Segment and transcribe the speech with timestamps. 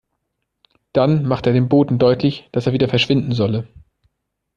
[0.93, 3.67] Dann machte er dem Boten deutlich, dass er wieder verschwinden solle.